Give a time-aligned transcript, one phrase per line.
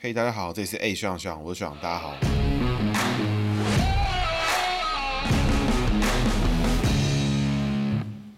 [0.00, 2.14] 嘿，大家好，这里是 A 学长学长，我是学长，大家好。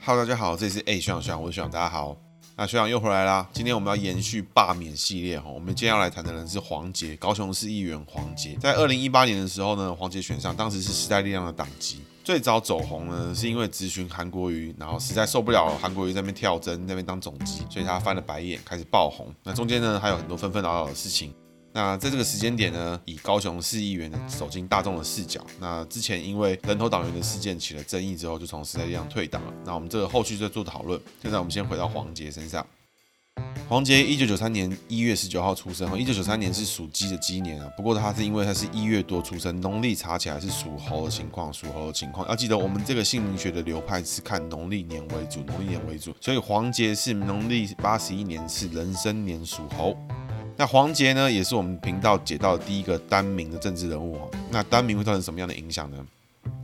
[0.03, 2.17] Hello，大家好，这里是 A 学长学长，我是学长，大家好。
[2.57, 8.57] 那学长又回来啦，今天我们要延续罢免系列哈，我们今天要来谈的人是黄杰，高雄市议员黄杰。
[8.59, 12.01] 在二零一八年的时候呢，黄杰选上，当时是时代力量的党籍。
[12.25, 19.31] 最早走红呢，是因为质询韩国瑜，然后实在受不了韩国瑜在那边跳针，在那边当总机，所以他翻了白眼，开始爆红。
[19.43, 21.35] 那中间呢，还有很多纷纷扰扰的事情。
[21.73, 25.41] 那在这个时间点呢，以高雄市议员走进大众的视角。
[25.61, 29.53] 那之前因为人头党员的事件起了争议之后，就从时代力量退党了。
[29.65, 31.01] 那我们这个后续再做讨论。
[31.23, 32.67] 现在我们先回到黄杰身上。
[33.69, 37.71] 黄杰一九九三年一月十九号出生，一九九三年是属鸡的鸡年啊。
[37.77, 42.29] 不过他是因为他是一月多出生，农历查起来是属猴的情况，属猴的情况。
[42.29, 46.13] 要记得我们这个姓名学的流派是看农历年为主，农历年为主。
[46.21, 49.97] 所以黄杰是农历八十一年是人生年属猴。
[50.61, 54.31] 那黄杰呢，也是我们频道解到的第一个单名的政治人物哦。
[54.51, 55.97] 那单名会造成什么样的影响呢？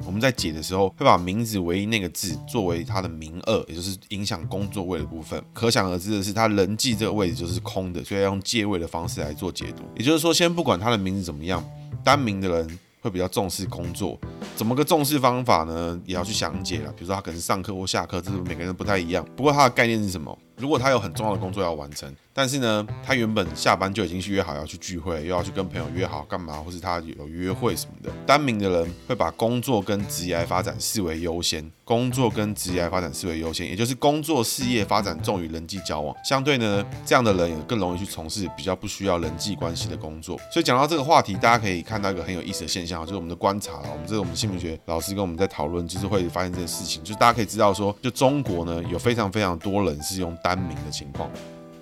[0.05, 5.43] 我们在解的时候会把名字唯一那个字作为他的名二，也就是影响工作位的部分。
[5.55, 9.85] 可想而知的是，他人际这个位置就是空的，所以要用借位的方式来做解读。
[9.97, 11.65] 也就是说，先不管他的名字怎么样，
[12.05, 14.19] 单名的人会比较重视工作。
[14.57, 15.99] 怎么个重视方法呢？
[16.05, 16.93] 也要去详解了。
[16.93, 19.27] 比如说他可能上课或下课，这是每个人不太一样。
[19.35, 20.39] 不过他的概念是什么？
[20.57, 28.11] 如果他有很重要的工作要完成，但是呢，他原本下班就已经去约好要去聚会，又要去跟朋友约好干嘛，或是他有约会什么的。
[28.27, 36.15] 单名的人会把工作跟职业发展视为优先，工作跟职业发展视为优先，也就是工作事业发展重于人际交往。
[36.25, 40.39] 相对呢，这样的人也更容易去从事比较不需要人际关系的工作。
[40.51, 43.75] 所以讲到这个话题，大家可以看到一个很有意思的现象，就是我们的观察。
[43.93, 50.37] 我们这是我们心理学老师跟我们在讨论，就是会发现这件事情，就大家可以知道说，就中国呢有非常非常多人是用。
[50.47, 51.29] 单名的情况，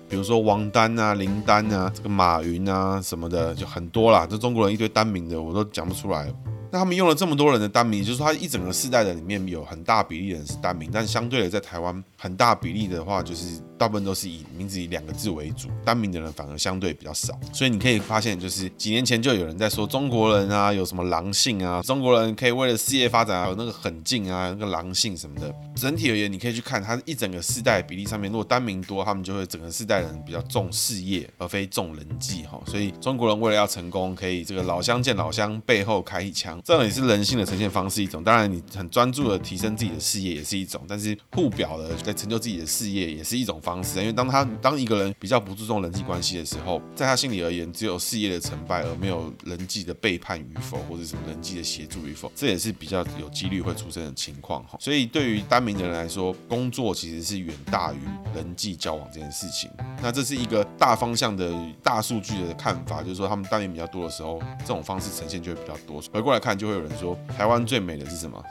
[0.09, 4.25] 比如说王丹啊、林丹啊、这个马云啊什么的，就很多啦。
[4.27, 6.33] 这中国人一堆单名的，我都讲不出来。
[6.71, 17.39] 那他们用了这么多人的单名，就是说他一整个世代的里面有很大比例的人是单名，但相对的在台湾很大比例的话，就是大部分都是以名字以两个字为主，单名的人反而相对比较少。
[17.53, 25.53] 所以你可以发现，就是几年前就有人在说中国人啊有什么狼性啊，中国人可以为了事业发展啊有那个狠劲啊，那个狼性什么的。
[25.75, 32.59] 整体而言，你可以去看他一整个世代比例上面，如果单名多，他们就会整个世代人比较重事业而非重人际哈。
[32.65, 36.59] 所以中国人为了要成功，可以这个老乡见老乡，背后开一枪。
[36.65, 43.99] 这种也是人性的呈现方式一种，当然你很专注的提升自己的事业也是一种，但是互表的在成就自己的事业也是一种方式。
[43.99, 54.77] 因为当他当一个人比较不注重人际关系的时候，在他心里而言，只有事业的成败，而没有人际的背叛与否，或者什么人际的协助与否，这也是比较有几率会出生的情况哈。
[54.81, 57.99] 所以对于单名的人来说，工作其实是远大于
[58.33, 59.69] 人际交往这件事情。
[60.01, 66.01] 那这是一个大方向的大数据的看法，就是说他们单名比较多的时候，这种方式呈现就会比较多。
[66.11, 66.89] 回过来看，就会有人。
[66.95, 68.41] 说台湾最美的是什么？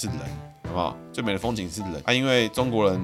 [0.00, 0.16] 是人，
[0.64, 0.96] 好不好？
[1.12, 2.98] 最美的风景是人啊，因为中国人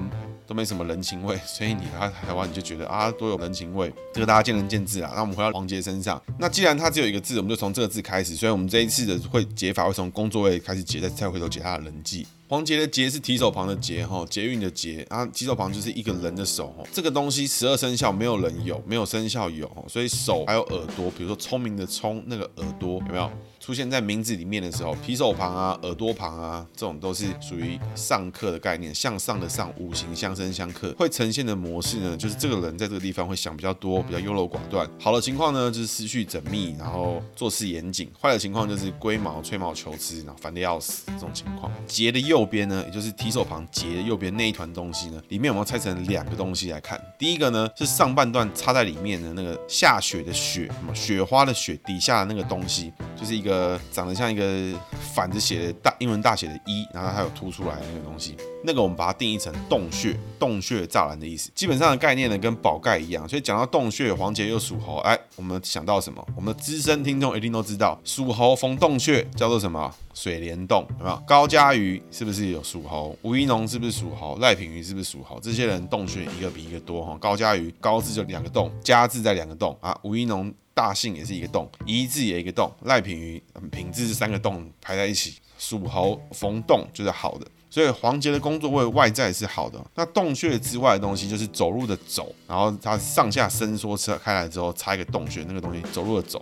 [0.47, 3.93] 都没什么人情味， 所以你来台湾你就觉得啊，多有人情味。
[4.11, 5.11] 这个大家见仁见智啦。
[5.13, 8.33] 那我们回到黄杰身上，那既然他只有一个字，我们就从这个字开始。
[8.33, 12.25] 所以我们这一次的会解法会从工作位开始解，再再回头解他的人际。
[12.49, 16.83] 黄杰的杰是提手旁的杰哈，捷运的捷啊，提手旁就是一个人的手哈。
[16.93, 23.29] 这个东西十二生肖没有人有，没有生肖有，所以手还有耳朵，比如说聪明的聪，那个耳朵有没有？
[23.59, 34.89] 出现在名字里面的时候，提手旁啊、耳朵旁啊，这种都是属于上克的概念，向上的上，五行相生相克，会呈现的模式呢，就是这个人在这个地方会想比较多，比较优柔寡断。
[34.97, 41.03] 好的情况呢，就是思绪缜密，然后做事严谨；坏的情况就是龟毛、吹毛求疵，然后烦得要死。
[41.07, 46.97] 这种情况，杰的右边呢，也就是提手旁结的右边那一团东西呢，里面我们要拆成两个东西来看。
[47.19, 53.57] 第一个呢，是上半段插在里面的那个下雪的雪，什么雪花的雪底下的那个东西，就是一个。
[53.57, 54.79] 呃，长得像一个
[55.15, 61.49] 反着写的大英文大写的“一”，然后它有凸出来的那个东西，那个我们把它定义成洞穴，洞穴栅栏的意思。
[61.55, 63.27] 基本上的概念呢，跟宝盖一样。
[63.27, 66.21] 所以讲到洞穴，黄杰又属猴，哎，我们想到什么？
[66.35, 69.89] 我们的资深听众一定都知道，属猴逢洞穴叫做什么？
[70.13, 71.15] 水帘洞，有没有？
[71.25, 73.17] 高嘉瑜是不是有属猴？
[73.21, 74.37] 吴一农是不是属猴？
[74.41, 75.39] 赖品妤是不是属猴？
[75.39, 77.17] 这些人洞穴一个比一个多哈。
[77.21, 79.97] 高嘉瑜高字就两个洞，嘉字在两个洞啊。
[80.03, 80.53] 吴一农。
[80.77, 89.79] 大姓也是一个洞，一字也一个洞，赖品妤品字是三个洞排在一起，属猴逢洞就是好的，所以黄杰的工作位外在是好的。
[89.95, 96.41] 那洞穴之外的东西就是走路的走，然后他上下伸缩车开来之后插一个洞穴，那个东西走路的走。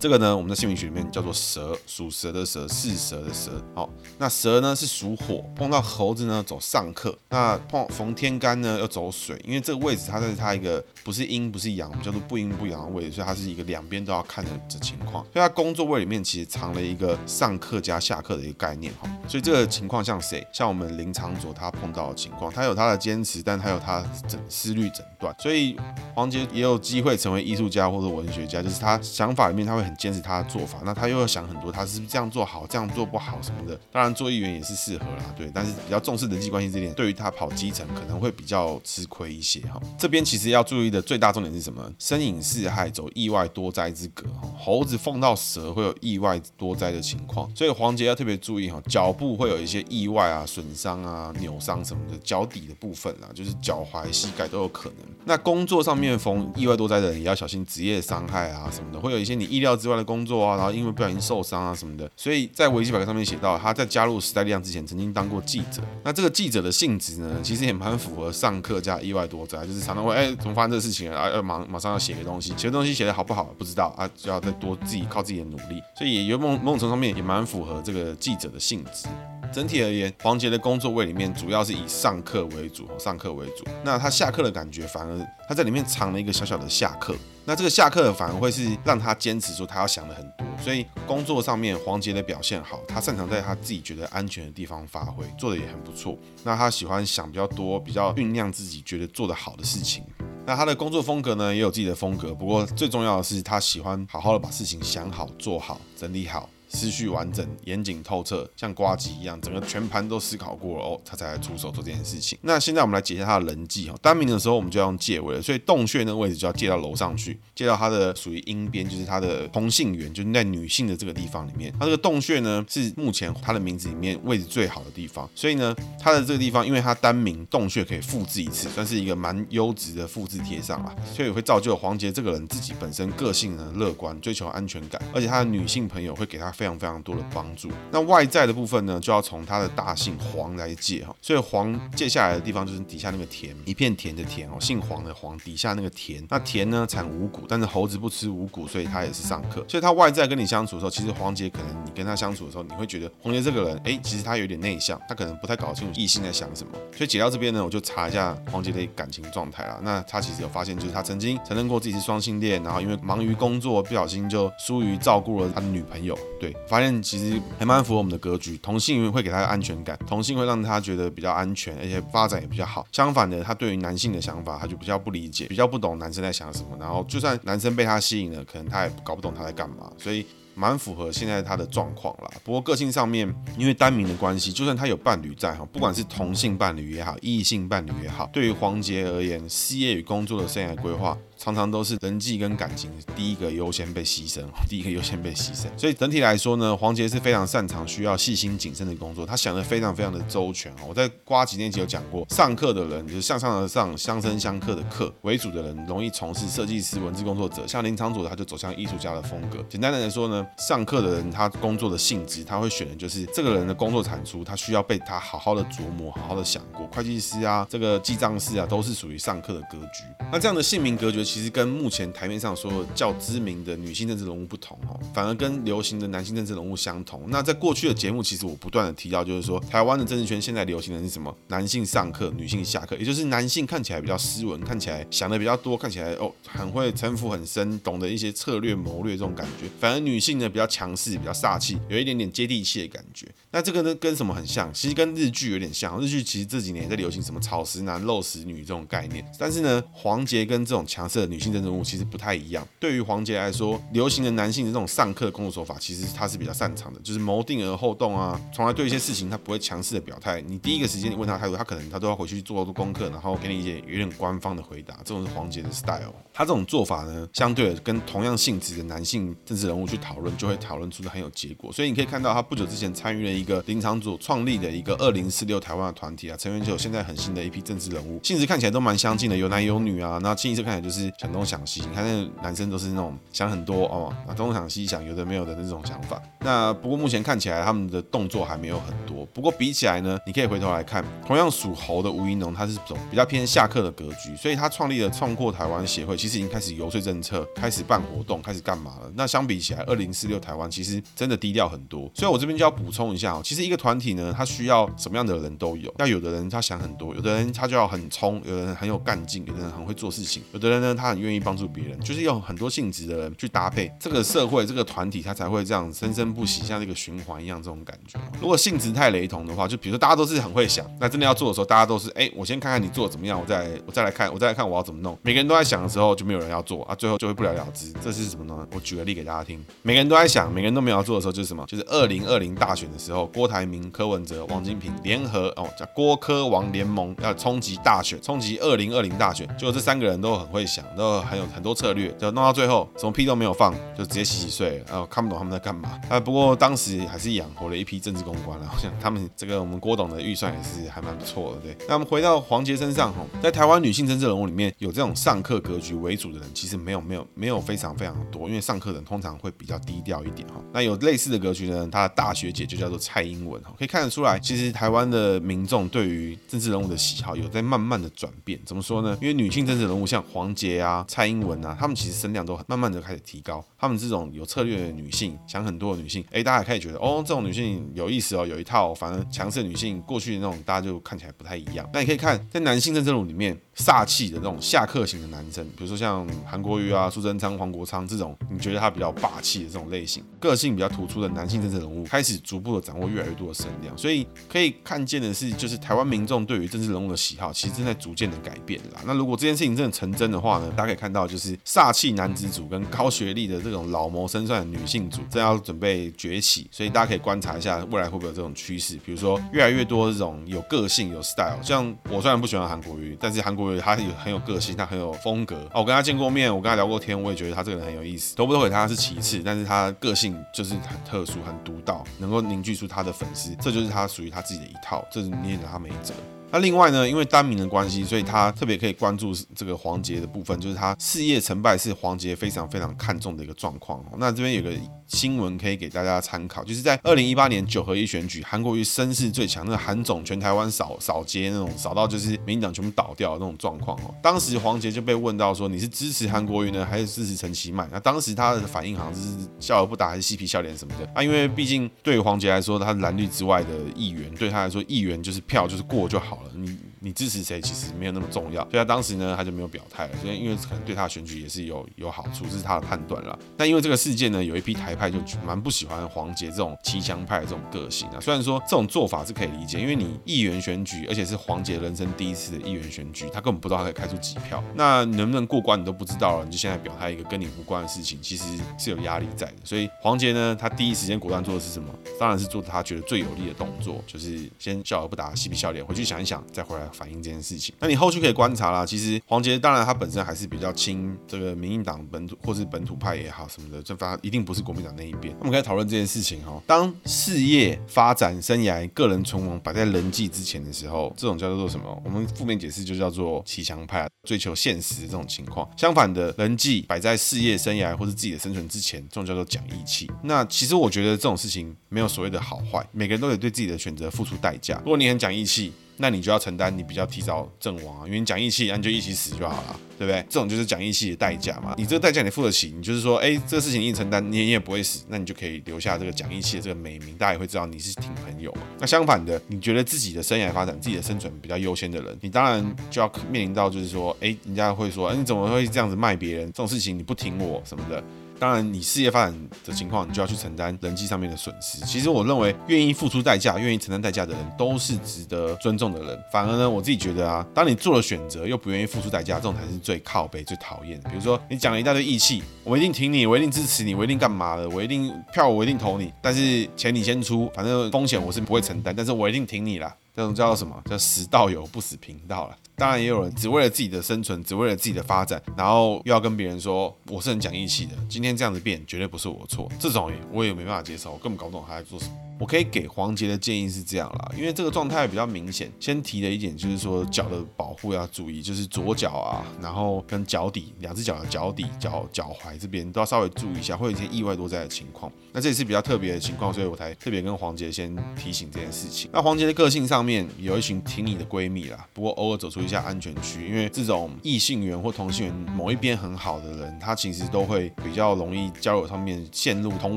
[0.00, 3.50] 这个呢，我们在姓名学里面叫做蛇，属蛇的蛇，是蛇的蛇。
[3.74, 15.24] 好，那蛇呢是属火，碰到猴子呢走上克，那碰逢天干呢要走水，因为这个位置它是它一个不是阴不是阳，叫做不阴不阳的位置，所以它是一个两边都要看的这情况。
[15.32, 19.10] 所以它工作位里面其实藏了一个上课加下课的一个概念哈。
[19.26, 20.46] 所以这个情况像谁？
[20.52, 25.76] 像我们林长佐他碰到的情况，他有他的坚持，但他有他整思虑整断，所以
[26.14, 33.78] 黄杰也有机会成为艺术家或者文学家，就是他想法里面他会很坚持他的做法，那他又要想很多，他是不是这样做好，这样做不好什么的。
[33.90, 39.80] 当然做议员也是适合啦，对，但是比较重视人际关系这点，对于他跑基层可能会比较吃亏一些哈。
[39.98, 41.90] 这边其实要注意的最大重点是什么？
[41.98, 54.98] 身隐四害走意外多灾之格哈，猴子碰到蛇会有意外多灾的情况，所以黄杰要特别注意哈，脚步会有一些意外啊、损伤啊、扭伤什么的，脚底的部分啦，就是脚踝、膝盖都有可能。
[55.24, 62.10] 那工作上面逢意外多灾的人也要小心职业伤害啊什么的，会有一些你意料之外的工作啊，然后因为不小心受伤啊什么的。
[62.16, 65.80] 所以在维基百科上面写到，他在加入时代力量之前曾经当过记者。
[66.04, 71.30] 那这个记者的性质呢，其实也蛮符合上课加意外多灾，就是常常会哎，怎么发生这个事情啊？
[71.30, 75.80] 要马马上要写个东西，写个东西写的好不好不知道啊，就要再多自己靠自己的努力。
[75.96, 79.06] 所以也有某某种程度上面也蛮符合这个记者的性质。
[79.50, 83.64] 整体而言，黄杰的工作位里面主要是以上课为主，上课为主。
[83.82, 87.14] 那他下课的感觉，反而他在里面藏了一个小小的下克。
[87.48, 90.46] 那这个下课反而会是让他坚持说他要想的很多。
[90.62, 96.14] 所以工作上面，黄杰的表现好，他擅长在他自己觉得安全的地方发挥，做的也很不错。
[96.44, 100.04] 那他喜欢想比较多，比较酝酿自己觉得做得好的事情。
[100.44, 102.34] 那他的工作风格呢，也有自己的风格。
[102.34, 106.50] 不过最重要的是，他喜欢好好的把事情想好、做好、整理好。
[106.68, 112.38] 思绪完整、严谨透彻，像瓜吉一样，整个全盘都思考过了哦，他才出手做这件事情。
[112.42, 121.72] 那现在我们来解一下他的人际哦，单名的时候我们就要用借位了，所以洞穴那个位置就要借到楼上去，借到他的属于阴边，就是他的同性缘，就是在女性的这个地方里面。
[121.78, 136.52] 他这个洞穴呢，是目前他的名字里面位置最好的地方，所以呢，他的这个地方，因为他单名洞穴可以复制一次，算是一个蛮优质的复制贴上啊，所以会造就黄杰这个人自己本身个性呢乐观，追求安全感，而且他的女性朋友会给他。
[136.58, 137.70] 非常非常多的帮助。
[137.92, 141.14] 那外在的部分呢，就要从他的大姓黄来借哈。
[141.22, 146.26] 所以黄借下来的地方就是底下那个田，一片田的田哦，姓黄的黄底下那个田。
[146.28, 149.64] 那田呢产五谷，但是猴子不吃五谷，所以他也是上克。
[149.68, 156.72] 所以他外在跟你相处的时候，其实黄杰可能你跟他相处的时候，你会觉得黄杰这个人，哎、欸，其实他有点内向，他可能不太搞清楚异性在想什么。
[156.92, 159.78] 所以解到这边呢，我就查一下黄杰的感情状态啦。
[159.84, 166.18] 那他其实有发现，就是他曾经承认过自己是双性恋，然后因为忙于工作，不小心就疏于照顾了他的女朋友。
[166.40, 172.86] 对，发现其实还蛮符合我们的格局，同性会给他安全感，同性会让他觉得比较安全，而且发展也比较好。
[172.92, 176.76] 相反的，他对于男性的想法，他就比较不理解，比较不懂男生在想什么。
[176.78, 179.90] 然后，就算男生被他吸引了，可能他也搞不懂他在干嘛。
[179.98, 182.30] 所以，蛮符合现在他的状况啦。
[182.42, 191.16] 不过个性上面，因为单名的关系，就算他有伴侣在哈，不管是同性伴侣也好，异性伴侣也好，对于黄杰而言，事业与工作的生涯规划。
[191.38, 195.66] 常常都是人际跟感情第一个优先被牺牲， 第一个优先被牺牲。
[195.76, 200.74] 所以整体来说呢，黄杰是非常擅长需要细心谨慎的工作，他想的非常非常的周全。
[200.86, 207.64] 我在瓜几那集有讲过，上课的人就是向上而上，相生相克的克为主的人，容易从事设计师、文字工作者。
[207.68, 209.64] 像林长佐他就走向艺术家的风格。
[209.68, 216.84] 简单的来说呢，上课的人他工作的性质，他会选的就是这个人的工作产出，他需要被他好好的琢磨，好好的想过。
[216.88, 220.02] 会计师啊，这个记账师啊，都是属于上课的格局。
[220.32, 221.27] 那这样的姓名格局。
[221.28, 227.24] 其实跟目前台面上说较知名的女性政治人物不同哦，反而跟流行的男性政治人物相同。
[227.28, 231.36] 那在过去的节目，其实我不断的提到，就是说台湾的政治圈现在流行的是什么？
[231.48, 239.68] 男性上课，女性下课，也就是男性看起来比较斯文，看起来想的比较多，看起来哦很会城府很深，懂得一些策略谋略这种感觉。
[239.78, 243.28] 反而女性呢比较强势，比较煞气，有一点点接地气的感觉。
[243.50, 244.72] 那这个呢跟什么很像？
[244.72, 246.00] 其实跟日剧有点像。
[246.00, 249.22] 日剧其实这几年也在流行什么草食男、肉食女这种概念。
[249.38, 252.66] 但是呢，黄杰跟这种强势的女性政治人物其实不太一样。
[252.80, 258.40] 对于黄杰来说，流行的男性的这种上课的工作手法，其实他是比较擅长的，就是谋定而后动啊。
[258.52, 260.40] 从来对一些事情他不会强势的表态。
[260.40, 264.96] 你第一个时间你问他态度，他可能他都要回去做做功课，然后给你一些有点官方的回答。
[265.04, 266.14] 这种是黄杰的 style。
[266.32, 271.72] 他这种做法呢，相对的跟同样性质的男性政治人物去讨论，就会讨论出的很有结果。
[271.72, 280.20] 所以你可以看到，他不久之前参与了一个林长组创立的一个二零四六台湾的团体啊，成员就有现在很新的一批政治人物，性质看起来都蛮相近的，有男有女啊。
[280.22, 281.80] 那清一色看起来就是想东想西。
[281.88, 286.20] 你看那男生都是那种想很多哦，啊东想西想，有的没有的那种想法。
[286.40, 289.26] 那不过目前看起来他们的动作还没有很多。
[289.26, 299.12] 不过比起来呢，你可以回头来看，同样属猴的吴怡农，他是种比较偏下课的格局，所以他创立了创过台湾协会，其实已经开始游说政策，开始办活动，开始干嘛了？
[299.14, 302.10] 那相比起来，二零四六台湾其实真的低调很多。
[302.14, 305.92] 所以我这边就要补充一下哦，其实一个团体呢，他需要什么样的人都有。
[305.98, 318.18] 要有的人他想很多，有的人他就要很冲，有的人很有干劲，有的人很会做事情，有的人呢他很愿意帮助别人，就是用很多性质的人去搭配这个社会这个团体，他才会这样生生不息，像这个循环一样这种感觉。
[318.40, 325.16] 如果性质太雷同的话，就比如说大家都是很会想，那真的要做的时候，大家都是哎，我先看看你做的怎么样，我再我再来看，我再来看我要怎么弄。
[325.22, 327.92] 每个人都在想的时候，就没有人要做啊，最后就会不了了之。
[328.02, 328.66] 这是什么呢？
[328.74, 331.64] 我举个例给大家听，每个人都在想，每个人都没有要做的时候，就是什么？
[331.66, 339.46] 就是二零二零大选的时候，郭台铭、柯文哲、王金平联合哦，叫郭柯王联盟要冲击大选，冲击二零二零大选。
[339.56, 345.98] 结果这三个人都很会想，然后很有很多策略，就弄到最后什么屁都没有放，就直接洗洗睡了，然后看不懂他们在干嘛。
[346.08, 351.76] 啊，不过当时还是养活了一批政治公关了，好像他们这个我们郭董的预算也是还蛮不错的，对。
[351.88, 360.54] 那我们回到黄杰身上哈，在台湾女性政治人物里面有这种上课格局为主的人，其实没有没有没有非常非常多，因为上课人通常会比较低调一点哈。
[360.72, 368.58] 那有类似的格局呢，他的大学姐就叫做蔡英文哈，可以看得出来，其实台湾的民众对于政治人物的喜好有在慢慢的转变。
[368.64, 369.16] 怎么说呢？
[369.20, 373.64] 因为女性政治人物像黄杰啊、蔡英文啊，他们其实声量都慢慢的开始提高。
[373.78, 378.94] 他们这种有策略的女性，想很多的女性，哎，大家也开始觉得哦，这种女性有意思哦，有一套。
[378.98, 381.88] 反而强势的女性过去的那种，大家就看起来不太一样。
[381.92, 383.56] 那你可以看在男性政治人物里面。
[383.78, 393.96] 煞气的这种下课型的男生，比如说像韩国瑜啊、苏贞昌、黄国昌这种，你觉得他比较霸气的这种类型，个性比较突出的男性政治人物，开始逐步的掌握越来越多的声量。
[393.96, 399.00] 所以可以看见的是，就是台湾民众对于政治人物的喜好，其实正在逐渐的改变啦。
[399.06, 406.68] 那如果这件事情真的成真的话呢，大家可以看到，就是煞气男子组跟高学历的这种老谋深算的女性组，正要准备崛起。
[406.70, 411.58] 所以大家可以观察一下未来会不会有这种趋势，比如说越来越多这种有个性、有 style。
[411.62, 413.78] 像我虽然不喜欢韩国瑜，但是韩国瑜。
[413.88, 415.80] 他有很有个性，他很有风格哦。
[415.80, 418.36] 我跟他见过面，我跟他聊过天，我也觉得他这个人很有意思。
[418.36, 426.12] 投不投给他是其次，但是他个性就是很特殊、很独到，能够凝聚出他的粉丝，这就是他属于他自己的一套，这是捏着他没辙。
[426.50, 434.02] 那另外呢，因为单名的关系，所以他特别可以关注这个黄杰的部分，就是他事业成败是黄杰非常非常看重的一个状况。
[434.16, 434.70] 那这边有个
[435.08, 444.14] 新闻可以给大家参考，就是在二零一八年九合一选举，韩国瑜声势最强，那个韩总全台湾扫扫街那种扫到就是民进党全部倒掉的那种状况哦。
[444.22, 447.88] 当时黄杰就被问到说，你是支持韩国瑜呢，还是支持陈其迈？
[447.90, 451.22] 那当时他的反应好像是笑而不答，还是嬉皮笑脸什么的啊？
[451.22, 456.78] 因为毕竟对于黄杰来说，他蓝绿之外的议员，对他来说议员就是票就是过就好了，你。
[457.00, 460.16] 你支持谁其实没有那么重要，所以他当时呢，他就没有表态了。
[460.20, 463.38] 所以因为可能对他的选举也是有有好处，这是他的判断了。
[463.56, 468.20] 但因为这个事件呢，有一批台派就蛮不喜欢黄杰这种骑墙派的这种个性啊。
[468.20, 478.44] 虽然说这种做法是可以理解，因为你议员选举，而且是黄杰人生第一次的议员选举，他根本不知道他可以开出几票，那能不能过关你都不知道了，你就现在表态一个跟你无关的事情，其实
[478.78, 479.56] 是有压力在的。
[479.64, 481.94] 所以黄杰呢，他第一时间果断做的是什么？
[482.18, 487.74] 当然是做他觉得最有利的动作，就是先笑而不答，嬉皮笑脸，回去想一想，再回来反映这件事情。
[487.78, 488.84] 那你后续可以观察啦。
[488.84, 495.34] 其实黄杰当然他本身还是比较亲这个民进党本土或是本土派也好什么的，这反正一定不是国民党那一边。
[495.38, 496.62] 我们可以讨论这件事情哈。
[496.66, 502.02] 当事业发展、生涯、个人存亡摆在人际之前的时候，这种叫做什么？
[502.04, 505.68] 我们负面解释就叫做骑墙派，追求现实的这种情况。
[505.76, 510.10] 相反的，人际摆在事业、生涯或是自己的生存之前，这种叫做讲义气。
[510.22, 514.76] 那其实我觉得这种事情没有所谓的好坏，每个人都得对自己的选择付出代价。
[514.84, 520.24] 如果你很讲义气，那你就要承担你比较提早阵亡啊，因为你讲义气，那你就一起死就好了，对不对？
[520.28, 521.74] 这种就是讲义气的代价嘛。
[521.76, 528.62] 你这个代价你付得起，你就是说，哎，这个事情你承担，你也不会死，那你就可以留下这个讲义气的这个美名，大家也会知道你是挺朋友嘛。
[528.78, 536.46] 那相反的，你觉得自己的生涯发展、自己的生存比较优先的人，你当然就要面临到就是说，哎，人家会说，哎，你怎么会这样子卖别人？
[536.52, 538.02] 这种事情你不挺我什么的。
[538.38, 541.84] 当然，你事业发展的情况，你就要去承担人际上面的损失。
[541.84, 546.18] 其实我认为，愿意付出代价、愿意承担代价的人，都是值得尊重的人。
[546.32, 551.08] 反而呢，我自己觉得啊，当你做了选择，又不愿意付出代价，这种才是最靠背、最讨厌的。
[551.10, 559.94] 比如说，你讲了一大堆义气，我一定挺你，我一定支持你，我一定干嘛的，我一定票我一定投你，但是钱你先出，反正风险我是不会承担，但是我一定挺你啦。
[560.14, 560.74] 这种叫做什么？
[560.88, 562.56] 叫死道友不死贫道了。
[562.78, 567.92] 当然也有人只为了自己的生存，只为了自己的发展，然后又要跟别人说我是很讲义气的。
[568.08, 569.68] 今天这样子变，绝对不是我错。
[569.80, 572.27] 这种我也没办法接受，我根本搞不懂他在做什么。
[572.38, 575.70] 我可以给黄杰的建议是这样啦，因为这个状态比较明显。
[575.80, 585.10] 先提的一点就是说脚的保护要注意，就是左脚啊，然后跟脚底两只脚的脚底、脚脚踝这边都要稍微注意一下，会有一些意外多灾的情况。
[585.32, 589.10] 那这也是比较特别的情况，所以我才特别跟黄杰先提醒这件事情。
[589.12, 599.96] 那黄杰的个性上面有一群挺你的闺蜜啦，不过偶尔走出一下安全区，因为这种异性缘或同性缘某一边很好的人，他其实都会比较容易交友上面陷入同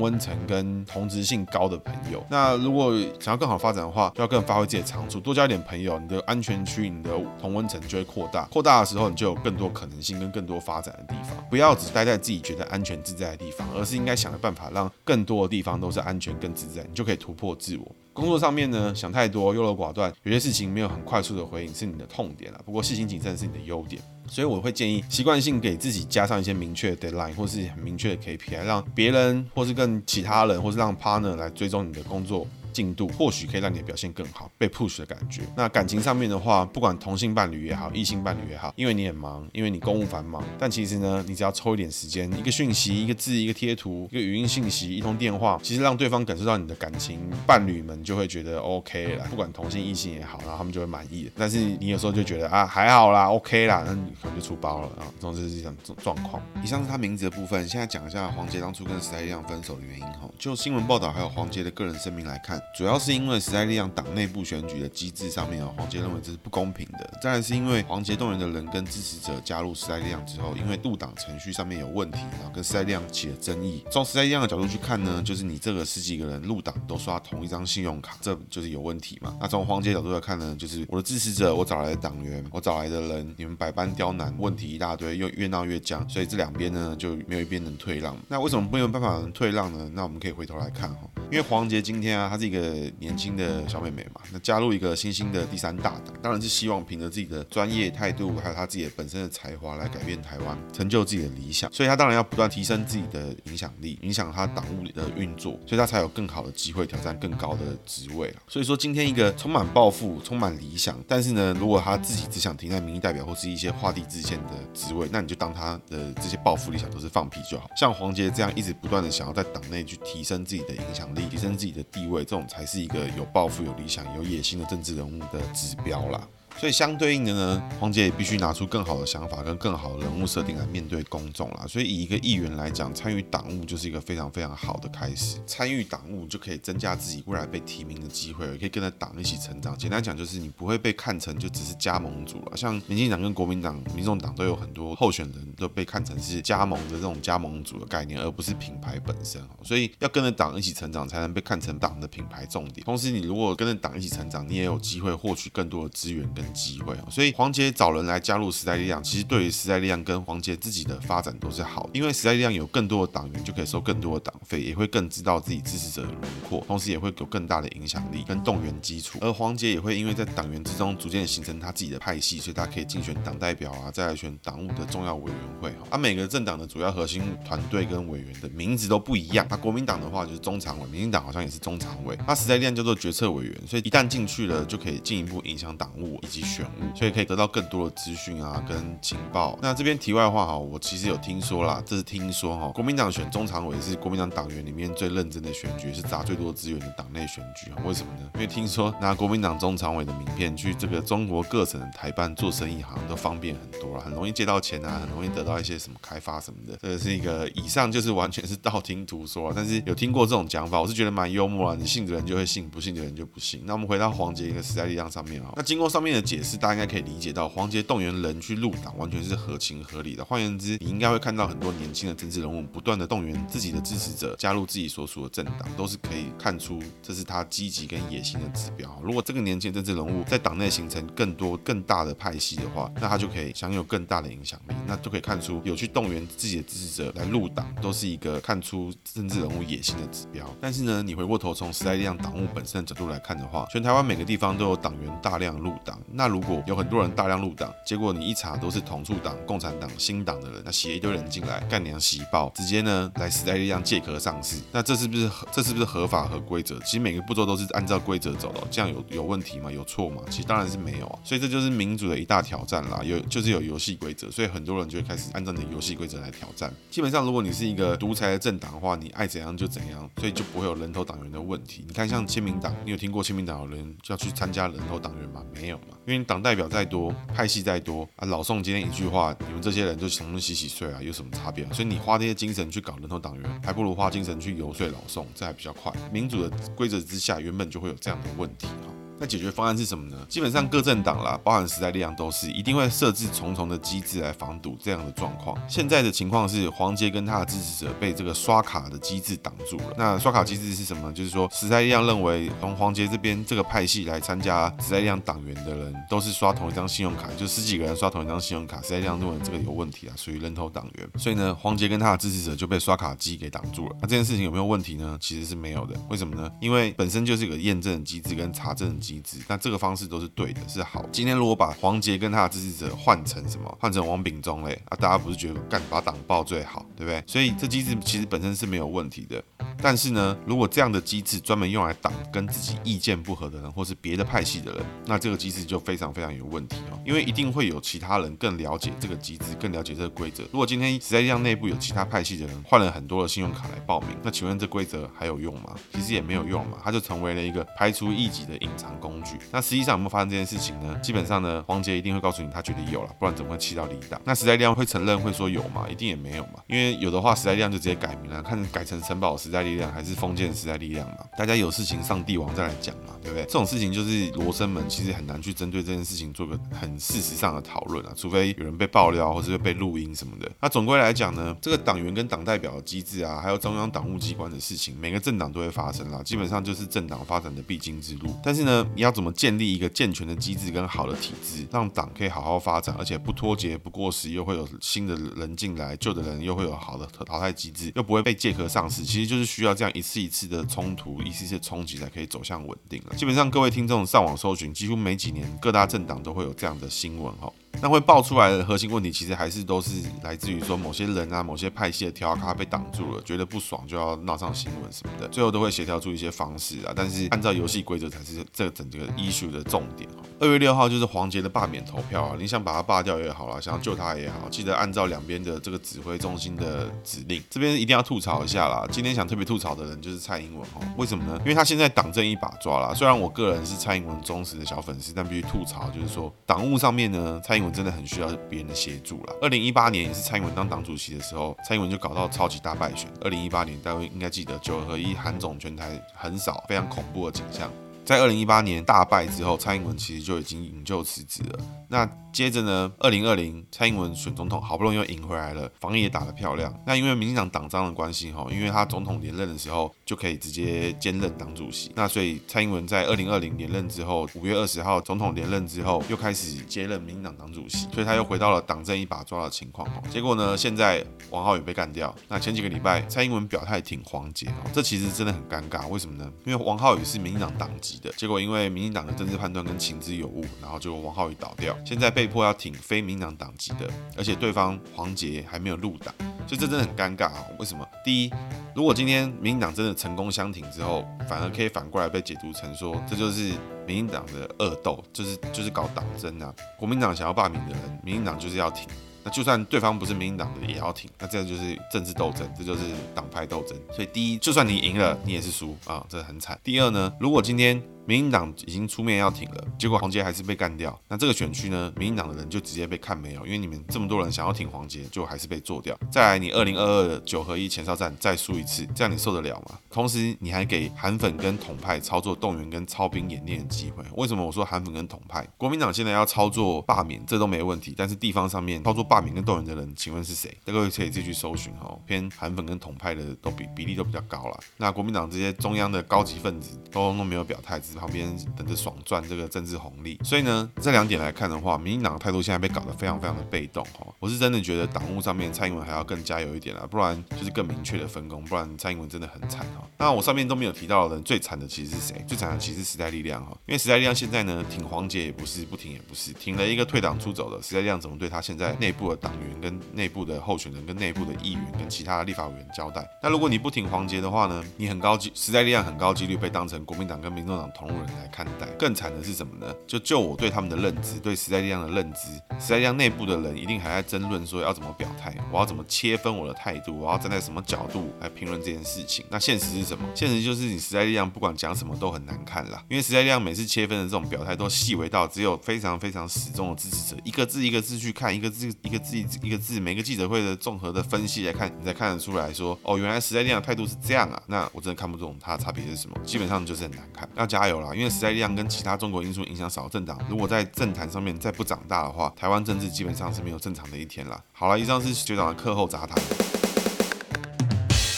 [0.00, 2.24] 温层跟同质性高的朋友。
[2.32, 8.44] 那如果想要更好发展的话，就要更发挥自己的长处，多交一点朋友，你的安全区、你的同温层就会扩大。
[8.46, 11.36] 扩大的时候，你就有更多可能性跟更多发展的地方。
[11.50, 17.86] 不要只待在自己觉得安全自在的地方，而是应该想个办法，让更多的地方都是安全、更自在，你就可以突破自我。
[18.14, 22.60] 工作上面呢，想太多、优柔寡断，有些事情没有很快速的回应是你的痛点了。
[22.64, 32.46] 不过细心谨慎是你的优点，所以我会建议习惯性给自己加上一些明确的 deadline 或是很明确的 KPI，让别人或是跟其他人或是让 partner 来追踪你的工作。
[32.72, 35.42] 进度或许可以让你的表现更好，被 push 的感觉。
[35.56, 49.24] 那感情上面的话，不管同性伴侣也好，异性伴侣也好，因为你很忙，因为你公务繁忙，但其实呢，你只要抽一点时间，一个讯息，一个字，一个贴图，一个语音信息，一通电话，其实让对方感受到你的感情，伴侣们就会觉得 OK 了。
[49.28, 51.30] 不管同性异性也好，然后他们就会满意。
[51.36, 55.06] 但是你有时候就觉得啊，还好啦，OK 啦，那你可能就出包了啊。
[55.20, 56.42] 总之是这种状况。
[56.62, 60.28] 以上是他名字的部分，现在讲一下黄杰当初跟时代力量分手的原因哈。
[60.38, 62.61] 就新闻报道还有黄杰的个人声明来看。
[62.74, 67.18] 主要是因为时代力量党内部选举的机制上面啊，黄杰认为这是不公平的。
[67.20, 73.84] 再来是因为黄杰动员的人跟支持者加入时代力量之后，因为入党程序上面有问题，然后跟时代力量起了争议。
[73.90, 79.36] 从时代力量的角度去看呢，就是你这个十几个人入党都刷同一张信用卡，这就是有问题嘛。
[79.40, 88.16] 那从黄杰角度来看呢，就是我的支持者，我找来的党员，我找来的人，你们百般刁难，问题一大堆，又越闹越僵，所以这两边呢就没有一边能退让。
[88.28, 89.90] 那为什么没有办法能退让呢？
[89.92, 91.00] 那我们可以回头来看哈，
[91.32, 92.60] 因为黄杰今天啊，他是一个
[92.98, 101.72] 年轻的小妹妹嘛，那加入一个新兴的第三大党，当然是希望凭着自己的专业态度，还有他自己的本身的才华来改变台湾，成就自己的理想。
[101.72, 108.30] 所以他当然要不断提升自己的影响力，影响他党务的运作，所以他才有更好的机会挑战更高的职位。
[108.46, 117.70] 所以说，今天一个充满抱负、充满理想，但是呢，如果他自己只想停在民意代表或是一些画地自限的职位，那你就当他的这些抱负理想都是放屁就好。
[117.74, 126.26] 像黄杰这样一直不断的想要在党内去提升自己的影响力，提升自己的地位，这种才是一个有抱负、有理想、有野心的政治人物的指标啦。
[126.62, 131.64] 所以相对应的呢，黄捷也必须拿出更好的想法跟更好的人物设定来面对公众啦。
[131.66, 135.38] 所以以一个议员来讲，参与党务就是一个非常非常好的开始。
[135.44, 139.76] 参与党务就可以增加自己未来被提名的机会，也可以跟着党一起成长。
[139.76, 142.56] 简单讲就是你不会被看成就只是加盟主了。
[142.56, 149.42] 像民进党跟国民党、民众党都有很多候选人都被看成是加盟的这种加盟主的概念，而不是品牌本身。
[149.64, 152.84] 所以要跟着党一起成长，才能被看成党的品牌重点。
[152.84, 169.18] 同时，你如果跟着党一起成长，你也有机会获取更多的资源跟机会啊，所以黄杰找人来加入时代力量，其实对于时代力量跟黄杰自己的发展都是好的，因为时代力量有更多的党员，就可以收更多的党费，也会更知道自己支持者的轮廓，同时也会有更大的影响力跟动员基础。
[169.20, 175.86] 而黄杰也会因为在党员之中逐渐形成他自己的派系，所以他可以竞选党代表啊，再来选党务的重要委员会啊。
[175.90, 187.12] 而每个政党的主要核心团队跟委员的名字都不一样，那国民党的话就是中常委，民进党好像也是中常委，那时代力量叫做决策委员，所以一旦进去了，就可以进一步影响党务及选务，所以。
[187.12, 189.58] 可以得到更多的资讯啊，跟情报。
[189.60, 197.76] 那这边题外话哈，我其实有听说啦，这是听说哈，国民党选中常委是国民党党员里面最认真的选举，是砸最多资源的党内选举啊。
[197.84, 198.30] 为什么呢？
[198.32, 206.74] 因为听说拿国民党中常委的名片去这个中国各省的台办做生意，好像都方便很多了，很容易借到钱啊，很容易得到一些什么开发什么的。
[206.80, 211.76] 这个是一个以上就是完全是道听途说，但是有听过这种讲法，我是觉得蛮幽默啊。
[211.78, 213.62] 你信的人就会信，不信的人就不信。
[213.66, 217.02] 那我们回到黄杰一个时代力量上面啊，那经过上面的解释，大家应该可以。
[217.02, 220.24] 理解到黄杰动员人去入党完全是合情合理的。
[220.24, 229.00] 换言之，你应该会看到很多年轻的政治人物不断的动员自己的支持者加入自己所属的政党，都是可以看出这是他积极跟野心的指标。
[229.02, 234.74] 如果这个年轻政治人物在党内形成更多更大的派系的话，那他就可以享有更大的影响力。
[234.86, 240.48] 那就可以看出有去动员自己的支持者来入党，都是一个看出政治人物野心的指标。
[240.60, 256.78] 但是呢，你回过头从时代力量党务本身的角度来看的话，全台湾每个地方都有党员大量入党，那如果有很多人大量入党，结果你一查都是同处党、共产党、新党的人，那写一堆人进来干娘洗爆，直接呢来时代力量借壳上市，那这是不是这是不是合法和规则？
[256.80, 259.70] 其实每个步骤都是按照规则走的，这样有有问题吗？
[259.70, 260.22] 有错吗？
[260.30, 261.18] 其实当然是没有啊。
[261.24, 266.72] 所以这就是民主的一大挑战啦，有就是有游戏规则，所以很多人就会开始按照你的游戏规则来挑战。
[266.90, 271.84] 基本上，如果你是一个独裁的政党的话，你爱怎样就怎样，所以就不会有人头党员的问题。
[271.86, 275.42] 你看，像亲民党，你有听过亲民党有人就要去参加人头党员吗？
[275.54, 281.64] 没有嘛，因为党代表再多，派系再多啊，老宋今天一句话，你们这些人就从中洗洗睡啊，有什么差别？
[281.72, 285.92] 所以你花这些精神去搞人头党员，还不如花精神去游说老宋，这还比较快。
[286.12, 289.01] 民主的规则之下，原本就会有这样的问题哈。
[289.22, 290.16] 那解决方案是什么呢？
[290.28, 295.56] 基本上各政党啦，包含时代力量都是一定会设置重重的机制来防堵这样的状况。
[295.68, 299.94] 现在的情况是黄杰跟他的支持者被这个刷卡的机制挡住了。
[299.96, 301.12] 那刷卡机制是什么？
[301.12, 311.08] 就是说时代力量认为从黄杰这边这个派系来参加时代力量党员的人都是刷同一张信用卡，就十几个人刷同一张信用卡，时代力量认为这个有问题啊，属于人头党员。
[311.16, 313.94] 所以呢，黄杰跟他的支持者就被刷卡机给挡住了。
[314.00, 315.16] 那这件事情有没有问题呢？
[315.20, 315.94] 其实是没有的。
[316.10, 316.50] 为什么呢？
[316.60, 319.38] 因为本身就是一个验证机制跟查证的机制。
[319.46, 319.92] 那这个方。
[319.94, 321.04] 式都是对的，是好。
[321.12, 323.76] 今天如果把黄杰跟他的支持者换成什么？
[323.78, 327.22] 换成王炳忠嘞啊，大家不是觉得干把党报最好，对不对？
[327.26, 329.44] 所以这机制其实本身是没有问题的。
[329.82, 336.98] 但是呢，如果这样的机制专门用来挡跟自己意见不合的人，或是别的派系的人，那这个机制就非常非常有问题哦。
[337.04, 340.42] 因为一定会有其他人更了解这个机制，更了解这个规则。
[340.44, 345.76] 如果今天实在让内部有其他派系的人换了很多的信用卡来报名，那请问这规则还有用吗？
[345.92, 349.36] 其实也没有用嘛，它就成为了一个排除异己的隐藏工具。
[349.50, 350.96] 那实际上有没有发生这件事情呢？
[351.02, 354.20] 基本上呢，黄杰一定会告诉你他觉得有了，不然怎么会气到离党？
[354.24, 355.86] 那时代力量会承认会说有吗？
[355.90, 361.18] 一定也没有嘛，因为有的话时代力量就直接改名了，看改成城堡时代力量还是封建时代力量嘛？
[361.36, 363.44] 大家有事情上帝王再来讲嘛，对不对？
[363.46, 370.50] 这种事情就是罗生门，其实很难去针对这件事情做个很事实上的讨论啊，除非有人被爆料或者被录音什么的。
[370.60, 378.34] 那总归来讲呢，这个党员跟党代表的机制啊，还有中央党务机关的事情，每个政党都会发生啦，基本上就是政党发展的必经之路。
[378.42, 393.16] 但是呢，你要怎么建立一个健全的机制跟好的体制，让党可以好好发展，而且不脱节、不过时，又会有新的人进来，旧的人又会有好的淘汰机制，又不会被借壳上市，其实就是需要这样一次一次的冲突，一次次冲击，才可以走向稳定了。
[393.16, 397.50] 基本上，各位听众上网搜寻，几乎每几年各大政党都会有这样的新闻哈。
[397.80, 399.90] 那会爆出来的核心问题，其实还是都是
[400.22, 406.92] 来自于说某些人啊、某些派系的条卡被挡住了，觉得不爽就要闹上新闻什么的，最后都会协调出一些方式啊。
[406.94, 410.08] 但是按照游戏规则才是这整个 issue 的重点。
[410.42, 417.40] 二月六号就是黄杰的罢免投票啊，你想把他罢掉也好啦，想要救他也好，记得按照两边的这个指挥中心的指令。
[417.48, 421.38] 这边一定要吐槽一下啦，今天想特别吐槽的人就是蔡英文哦，为什么呢？
[421.42, 422.92] 因为他现在党政一把抓啦。
[422.92, 429.34] 虽然我个人是蔡英文忠实的小粉丝，但必须吐槽就是说党务上面呢，蔡英文真的很需要别人的协助啦。
[429.40, 433.08] 二零一八年也是蔡英文当党主席的时候，蔡英文就搞到超级大败选。
[433.20, 437.70] 二零一八年大家应该记得九合一韩总全台很少，非常恐怖的景象。
[438.04, 441.58] 在二零一八年大败之后，蔡英文其实就已经引咎辞职了。
[441.92, 446.74] 那接着呢，二零二零蔡英文选总统，好不容易又赢回来了，防疫也打得漂亮。
[446.86, 451.92] 那因为民进党党章的关系哈，因为他总统连任的时候就可以直接兼任党主席。
[451.94, 459.86] 那所以蔡英文在二零二零连任之后，五月二十号总统连任之后，又开始接任民进党党主席，所以他又回到了党政一把抓的情况。
[460.10, 462.14] 结果呢，现在王浩宇被干掉。
[462.28, 465.86] 那前几个礼拜，蔡英文表态挺黄捷，这其实真的很尴尬。
[465.88, 466.32] 为什么呢？
[466.46, 471.76] 因为王浩宇是民进党党籍的，结果因为民进党的政治判断跟情资有误，然后就王浩宇倒掉。
[471.84, 476.14] 现在被迫要挺非民党党籍的，而且对方黄捷还没有入党，
[476.46, 477.44] 所以这真的很尴尬啊！
[477.58, 477.86] 为什么？
[478.04, 478.30] 第一，
[478.74, 483.52] 如果今天民进党真的成功相挺之后，反而可以反过来被解读成说，这就是
[483.86, 486.54] 民进党的恶斗，就是就是搞党争啊！
[486.78, 488.86] 国民党想要罢免的人，民进党就是要挺。
[489.24, 491.08] 那就算对方不是民进党的，也要挺。
[491.16, 492.80] 那这样就是政治斗争，这就是
[493.14, 493.78] 党派斗争。
[493.92, 496.58] 所以第一，就算你赢了，你也是输啊，这很惨。
[496.64, 505.96] 第二呢，如果今天民进党已经出面要挺了，结果黄杰还是被干掉，那这个选区呢，民进党的人就直接被看没有，因为你们这么多人想要挺黄杰，就还是被做掉。
[506.10, 509.78] 再来，你二零二二的九合一前哨战再输一次，这样你受得了吗？
[509.88, 514.02] 同时，你还给韩粉跟统派操作动员跟操兵演练的机会。
[514.16, 515.46] 为什么我说韩粉跟统派？
[515.56, 520.52] 国民党现在要操作罢免，这都没问题，但是地方上面操作罢免跟动员的人，请问是谁？
[520.64, 524.58] 各位可以自己去搜寻哈，偏韩粉跟统派的都比比例都比较高了。
[524.76, 527.80] 那国民党这些中央的高级分子都都没有表态。
[527.96, 530.18] 旁边等着爽赚这个政治红利。
[530.24, 534.06] 所以呢，这两点来看的话，民进党的态度现在被搞得非常非常的被动哈。
[534.18, 539.86] 我是真的觉得党务上面蔡英文还要更加油一点啊，不然就是更明确的分工，不然蔡英文真的很惨哈。
[539.98, 542.24] 那我上面都没有提到的人，最惨的其实是谁？
[542.26, 553.06] 最惨的其实是时代力量哈，因为时代力量现在呢，挺黄杰也不是，不挺也不是，挺了一个退党出走的时代力量，怎么对他现在内部的党员、跟内部的候选人、跟内部的议员、跟其他的立法委员交代？
[553.22, 558.66] 那如果你不挺黄杰的话呢，你很高级，时代力量很高几率被当成国民党跟民众党同路人来看待。
[558.78, 559.74] 更惨的是什么呢？
[559.86, 569.24] 就就我对他们的认知，对时代力量的认知，时代力量内部的人一定还在争论说要怎么表态，我要怎么切分我的态度，我要站在什么角度来评论这件事情。
[569.28, 570.08] 那现实是什么？
[570.14, 584.42] 现实就是你时代力量不管讲什么都很难看啦，因为时代力量每次切分的这种表态都细微到只有非常非常死忠的支持者，一个字一个字去看，一个字一个字一个字，每个记者会的综合的分析来看，你才看得出来说，哦，原来时代力量的态度是这样啊。
[584.46, 587.28] 那我真的看不懂它的差别是什么，基本上就是很难看。
[587.36, 594.38] 要加油有啦，因为时代力量跟其他中国因素影响少的政党，如果在政坛上面再不长大的话，台湾政治基本上是没有正常的一天啦。
[594.52, 596.16] 好了，以上是学长的课后杂谈。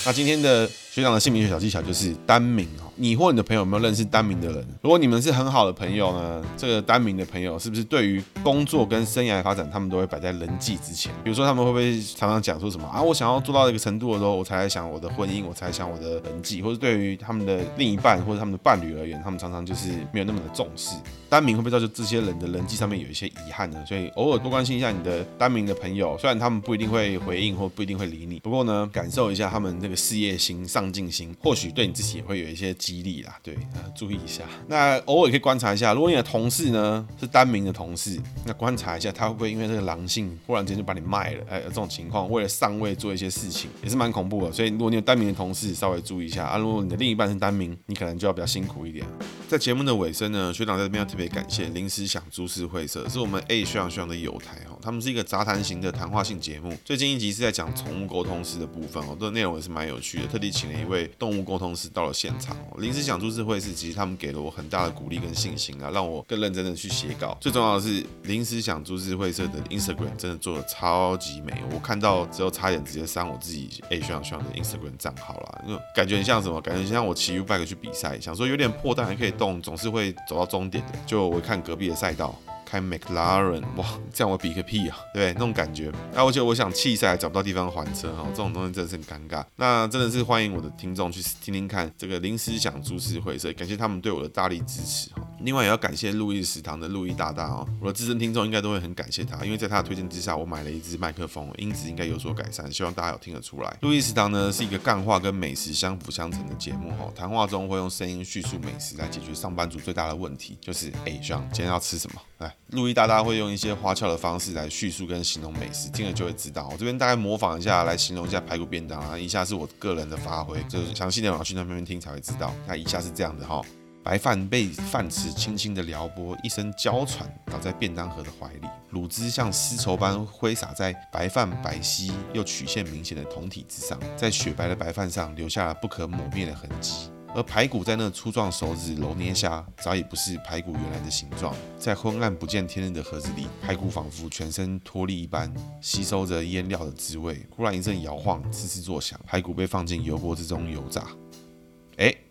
[0.07, 2.93] 那今天的学长的姓名学小技巧就是单名哦。
[2.97, 4.65] 你或你的朋友有没有认识单名的人？
[4.83, 11.11] 如果你们是很好的朋友呢，这个单名的朋友是不是对于工作跟生涯发展，他们都会摆在人际之前？
[11.25, 13.01] 比如说他们会不会常常讲说什么啊？
[13.01, 20.97] 我想要做到一个程度的时候，我才来想我的婚姻，我才想我的人际，或者对于他们的另一半或者他们的伴侣而他们常常就是没有那么的重视。
[21.29, 23.85] 单名会不会造就这些人的人际上面有一些遗憾呢？
[23.87, 33.37] 所以偶尔多关心一下你的单名的朋友，虽然他们不一定会回应或不一定会理你，不过呢，感受一下他们那个事业心、上进心，或许对你自己也会有一些激励啦。
[33.43, 33.55] 对。
[33.75, 34.45] 呃，注意一下。
[34.69, 41.45] 那偶尔可以观察一下，如果你的同事呢是单名的同事，那观察一下他会不会因为这个狼性，忽然间就把你卖了？
[41.51, 44.53] 哎，有这种情况为了上位做一些事情，也是蛮恐怖的。
[44.53, 46.59] 所以如果你有单名的同事，稍微注意一下啊。
[46.59, 49.04] 如果你的另一半是单名，你可能就要比较辛苦一点。
[49.49, 54.79] 在节目的尾声呢，学长在这边要特别感谢临时想株式会社，是我们 A 学长学长的友台哦。
[54.83, 56.77] 他们是一个杂谈型的谈话性节目。
[56.85, 62.57] 最近一集是在讲宠物沟通师的部分哦，这个内容也是蛮有趣的，特地请了一位动物沟通师到了现场。
[62.79, 63.55] 临时想株式会。
[63.61, 67.39] 社，其实他们给了我很大的鼓励跟信心啊，让我更认真的去写稿。
[67.41, 76.61] 最重要的是，临时想株式会社的 Instagram 真的做的超级美，我看到之后差点直接删我自己 A 学长学长的 Instagram 账号了，因为感觉很像什么？
[76.61, 80.93] 感觉像我骑 U-bike 去比赛，想说有点破但还可以动，总是会走到终点的。
[81.07, 82.35] 就我看隔壁的赛道。
[82.67, 85.93] 开 McLaren，哇，这样我比个屁啊，对，那种感觉。
[86.13, 89.45] 那我觉得我想弃赛找不到地方还车哈，这种东西真的是很尴尬。
[89.55, 95.23] 那真的是欢迎我的听众去听听看这个临时想株式会社，感谢他们对我的大力支持哈。
[95.45, 103.77] 另外也要感谢路易食堂的路易大大哦，我的资深听众应该都会很感谢他，因为在他的推荐之下，我买了一支麦克风，音质应该有所改善，希望大家有听得出来。
[103.83, 112.23] 路易食堂呢是一个干话跟美食相辅相成的节目哦，谈话中会用声音叙述美食来解决上班族最大的问题，就是哎，学长今天要吃什么？
[112.39, 116.67] 来，路易大大会用一些花俏的方式来叙述跟形容美食，听了就会知道。
[116.73, 122.51] 我这边大概模仿一下来形容一下排骨便当啊，以下是我个人的发挥，就是详细的要去那边听才会知道。
[122.67, 123.61] 那以下是这样的哈。
[124.05, 137.11] 白饭被饭匙轻轻的撩拨，一声娇喘倒在便当盒的怀里，卤汁像丝绸般挥洒在白饭白皙又曲线明显的酮体之上，在雪白的白饭上留下了不可磨灭的痕迹。
[137.35, 141.53] 而排骨在那粗壮手指揉捏下，早已不是排骨原来的形状。
[141.79, 147.45] 在昏暗不见天日的盒子里，排骨仿佛全身脱力一般，吸收着腌料的滋味。
[147.51, 151.09] 忽然一阵摇晃，滋滋作响，排骨被放进油锅之中油炸。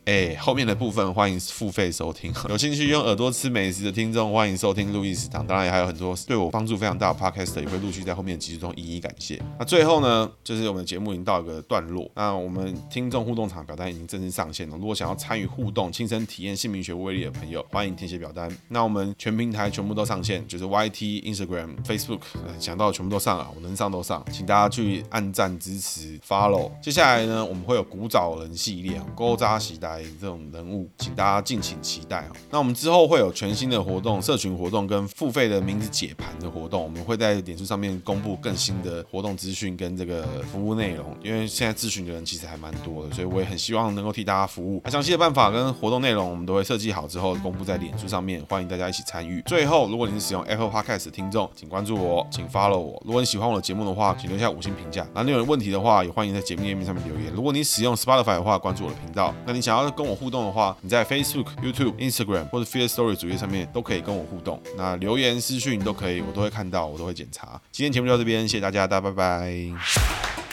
[0.05, 2.33] 哎，后面的部分欢迎付费收听。
[2.49, 5.47] 有兴趣用耳朵吃美食的听众，欢迎收听路易食堂。
[5.47, 9.41] 当然也还有很多对我帮助非常大的 podcast 也会陆续在后面的集数中一一感谢。
[9.57, 12.11] 那最后呢，就是我们的节目已经到一个段落。
[12.15, 14.75] 那我们听众互动场表单已经正式上线了。
[14.77, 18.53] 如果想要参与互动、亲身体验姓名学威力的朋友，欢迎填写表单。
[18.67, 22.19] 那我们全平台全部都上线，就是 YT、Instagram、Facebook，
[22.59, 26.69] 想到的全部都上了，我能上都上，请大家去按赞支持、follow。
[26.81, 29.53] 接下来呢，我们会有古早人系列，勾扎。
[29.63, 32.35] 时代待这种人物，请大家敬请期待哦。
[32.49, 41.15] 那我们之后会有全新的活动、社群活动跟付费的名字解盘的活动，我们会在脸书上面公布更新的活动资讯跟这个服务内容。
[41.21, 44.81] 因为现在咨询的人其实还蛮多的，所以我也很希望能够替大家服务。
[44.89, 49.41] 详细的办法跟活动内容，我们都会设计好之后公布在脸书上面，欢迎大家一起参与。
[49.43, 53.01] 最后，如果你是使用 Apple Podcast 的听众，请关注我，请 follow 我。
[53.05, 55.07] 如果你喜欢我的节目的话，请留下五星评价。
[55.13, 57.31] 那你有问题的话，也欢迎在节目页面上面留言。
[57.33, 59.33] 如果你使用 Spotify 的话，关注我的频道。
[59.45, 64.61] 那你想要跟我互动的话，你在 Facebook、YouTube、Instagram 或者 Firstory 主页上面都可以跟我互动。
[64.77, 67.59] 那留言、私讯都可以，我都会看到，我都会检查。
[67.71, 70.52] 今天节目就到这边，谢谢大家，大家拜拜。